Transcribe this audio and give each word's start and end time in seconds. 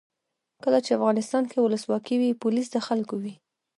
کله 0.63 0.79
چې 0.85 0.95
افغانستان 0.97 1.43
کې 1.49 1.57
ولسواکي 1.61 2.15
وي 2.17 2.31
پولیس 2.41 2.67
د 2.71 2.77
خلکو 2.87 3.15
وي. 3.23 3.33